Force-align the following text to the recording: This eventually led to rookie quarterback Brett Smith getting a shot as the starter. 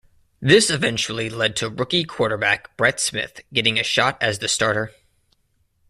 This 0.41 0.71
eventually 0.71 1.29
led 1.29 1.55
to 1.57 1.69
rookie 1.69 2.05
quarterback 2.05 2.75
Brett 2.75 2.99
Smith 2.99 3.41
getting 3.53 3.79
a 3.79 3.83
shot 3.83 4.17
as 4.19 4.39
the 4.39 4.47
starter. 4.47 4.91